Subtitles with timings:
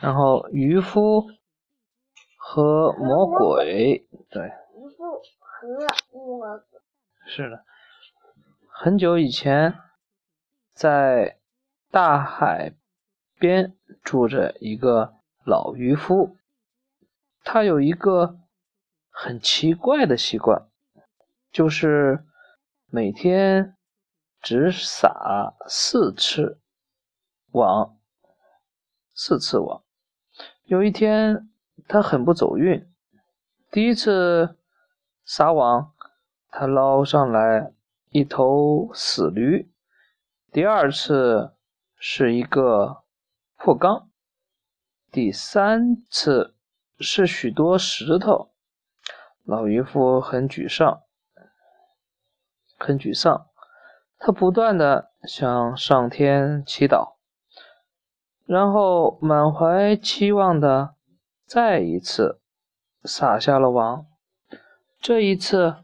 [0.00, 1.26] 然后渔夫
[2.36, 5.68] 和魔鬼，对，渔夫和
[6.12, 6.80] 魔鬼。
[7.26, 7.64] 是的，
[8.68, 9.78] 很久以前，
[10.74, 11.38] 在
[11.90, 12.74] 大海
[13.38, 15.14] 边住着一个
[15.44, 16.36] 老渔夫，
[17.42, 18.38] 他有一个
[19.10, 20.68] 很奇怪的习惯，
[21.50, 22.24] 就是
[22.90, 23.76] 每天
[24.42, 26.60] 只撒四次
[27.52, 27.96] 网，
[29.14, 29.82] 四次网。
[30.64, 31.48] 有一天，
[31.88, 32.86] 他很不走运，
[33.70, 34.56] 第一次
[35.24, 35.92] 撒网。
[36.56, 37.72] 他捞上来
[38.10, 39.72] 一头死驴，
[40.52, 41.56] 第二次
[41.96, 43.02] 是一个
[43.56, 44.08] 破缸，
[45.10, 46.54] 第三次
[47.00, 48.52] 是许多石头。
[49.42, 51.02] 老渔夫很沮丧，
[52.78, 53.48] 很沮丧。
[54.16, 57.13] 他不断的向上天祈祷，
[58.46, 60.94] 然后满怀期望的
[61.46, 62.40] 再一次
[63.04, 64.06] 撒下了网。
[65.00, 65.76] 这一次。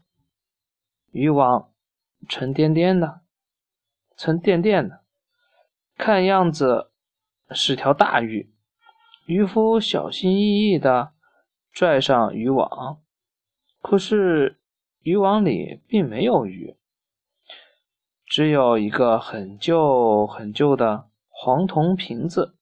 [1.13, 1.73] 渔网
[2.29, 3.19] 沉甸甸的，
[4.15, 5.01] 沉甸甸的，
[5.97, 6.89] 看样子
[7.49, 8.49] 是条大鱼。
[9.25, 11.11] 渔夫小心翼翼的
[11.73, 13.01] 拽上渔网，
[13.81, 14.61] 可是
[15.01, 16.77] 渔网里并没有鱼，
[18.25, 21.09] 只有一个很旧很旧的
[21.43, 22.55] 黄铜瓶子，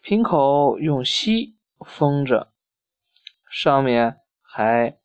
[0.00, 1.56] 瓶口用锡
[1.86, 2.52] 封着，
[3.48, 4.98] 上面还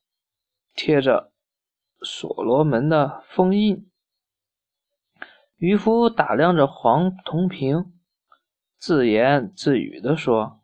[0.73, 1.31] 贴着。
[2.01, 3.87] 所罗门的封印。
[5.57, 7.93] 渔夫打量着黄铜瓶，
[8.79, 10.59] 自言自语地说：“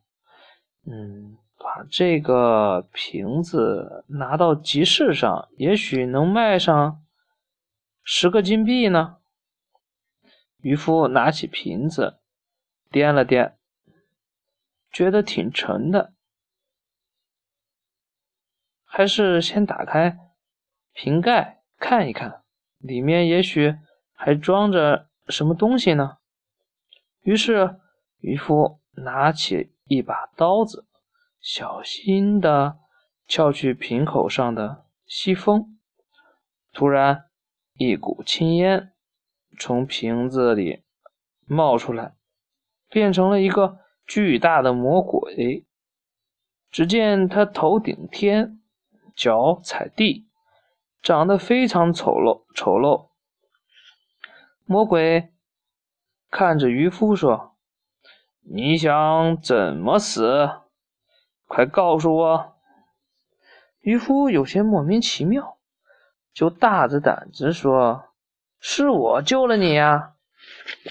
[0.90, 7.04] 嗯，把这个瓶子拿到集市上，也许能卖上
[8.04, 9.18] 十个金币呢。”
[10.66, 12.18] 渔夫拿起瓶子，
[12.90, 13.54] 掂了掂，
[14.92, 16.16] 觉得挺沉的，
[18.84, 20.18] 还是先打开。
[20.92, 22.42] 瓶盖看一看，
[22.80, 23.76] 里面也许
[24.16, 26.18] 还装着什么东西呢。
[27.22, 27.80] 于是
[28.18, 30.88] 渔夫拿起一把刀子，
[31.40, 32.80] 小心地
[33.28, 35.78] 撬去瓶口上的锡封。
[36.74, 37.30] 突然，
[37.76, 38.95] 一股青烟
[39.58, 40.84] 从瓶子里
[41.46, 42.16] 冒出来，
[42.90, 45.66] 变成了一个巨大的魔鬼。
[46.70, 48.60] 只见他头顶天，
[49.16, 50.28] 脚踩地。
[51.02, 53.10] 长得非常丑陋，丑陋。
[54.66, 55.32] 魔鬼
[56.32, 57.56] 看着渔夫说
[58.42, 60.50] ：“你想怎么死？
[61.46, 62.56] 快告诉我。”
[63.82, 65.60] 渔夫有些莫名其妙，
[66.34, 68.06] 就大着胆子说
[68.68, 70.14] ：“是我救了你呀。”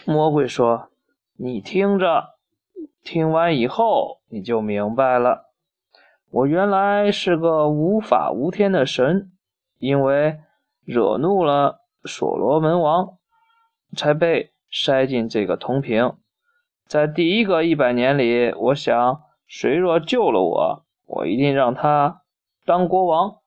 [0.06, 0.90] 魔鬼说
[1.36, 2.36] ：“你听着，
[3.02, 5.50] 听完以后你就明白了。
[6.30, 9.32] 我原来是个无法无天的神。”
[9.80, 10.38] 因为
[10.84, 13.18] 惹怒了所罗门王，
[13.96, 16.14] 才被塞进这个铜瓶。
[16.86, 22.22] 在第一个一百年里，我想，谁若救了我，我一定让他
[22.64, 23.38] 当国王。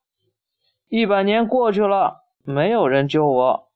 [0.89, 3.66] 一百年过去了，没有人救我。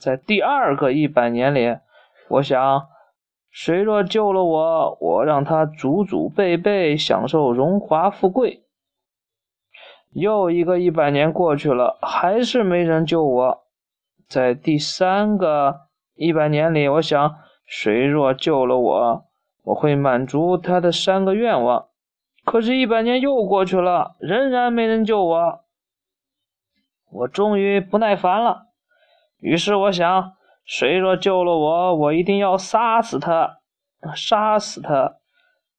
[0.00, 1.76] 在第二个一百年里，
[2.30, 2.88] 我想，
[3.50, 8.64] 谁若救了我，我让他祖祖辈辈享受荣华富贵。
[10.12, 13.64] 又一个一百年过去了，还是没人救我。
[14.26, 15.82] 在第三个
[16.14, 17.36] 一百年里，我想，
[17.66, 19.24] 谁若救了我，
[19.64, 21.88] 我会满足他的三个愿望。
[22.46, 25.60] 可是，一百年又过去了，仍然没人救我。
[27.10, 28.69] 我终于不耐烦了，
[29.40, 30.32] 于是我想，
[30.64, 33.58] 谁若救了我，我一定要杀死他，
[34.14, 35.16] 杀死他。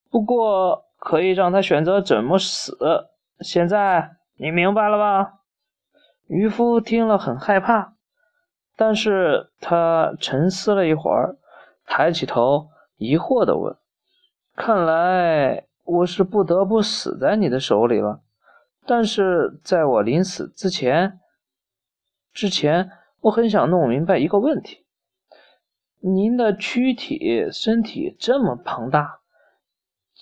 [0.10, 2.78] 不过，可以让他选择怎么死。
[3.40, 4.18] 现在。
[4.38, 5.34] 你明白了吧？
[6.26, 7.94] 渔夫听了很害怕，
[8.76, 11.38] 但是他沉思了一会儿，
[11.86, 13.78] 抬起头，疑惑地问
[14.58, 18.22] ：“看来我是不得不死在你的手里了。
[18.88, 21.20] 但是在我临死之前，
[22.34, 22.90] 之前
[23.22, 24.85] 我很想弄明白一个问题：
[26.00, 29.22] 您的躯体身体这么庞大，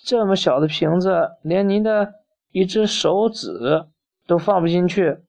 [0.04, 2.14] 这么小的瓶子，连您的
[2.52, 3.86] 一只手指。”
[4.26, 5.24] 都放不进去，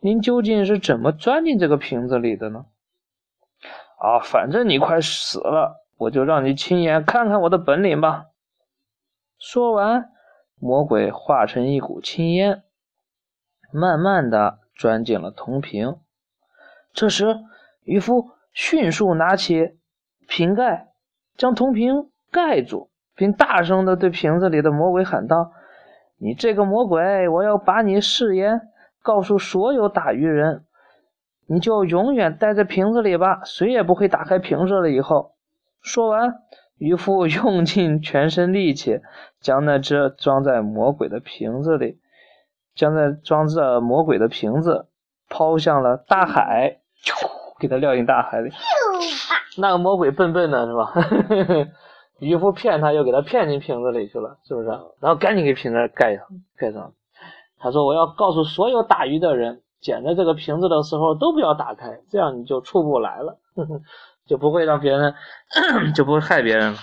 [0.00, 2.64] 您究竟是怎么钻进这个瓶子里的呢？
[3.98, 8.28] 啊，反正你快死了，我就让你亲眼看看我的本领吧。
[9.38, 10.10] 说完，
[10.58, 12.62] 魔鬼化成一股青烟，
[13.70, 15.96] 慢慢的钻进了铜瓶。
[16.92, 17.36] 这时，
[17.84, 19.78] 渔夫迅速拿起
[20.28, 20.88] 瓶盖，
[21.36, 25.52] 将铜瓶盖住，并大声地对瓶子里的魔鬼喊道
[26.18, 28.60] ：“你这个魔鬼，我要把你誓言
[29.02, 30.64] 告诉所有打鱼人，
[31.46, 35.34] 你就永远待在瓶子里吧，谁也不会打开瓶子了。”以后
[35.80, 36.34] 说完，
[36.76, 39.00] 渔夫用尽全身力气，
[39.40, 42.00] 将那只装在魔鬼的瓶子里，
[42.74, 44.88] 将那装着魔鬼的瓶子
[45.28, 46.79] 抛向了大海，
[47.58, 48.50] 给它撂进大海里。
[49.58, 50.92] 那个魔鬼笨笨的是吧？
[52.20, 54.68] 渔夫骗他，又给他骗进瓶子里去了，是不是？
[55.00, 56.26] 然后赶紧给瓶子盖上，
[56.56, 56.92] 盖上。
[57.58, 63.38] 他说：“我要告诉所有打鱼的人，捡着这个瓶子的时候都不要打开，这样你就出不来了，
[64.26, 65.14] 就不会让别人，
[65.94, 66.78] 就不会害别人了。”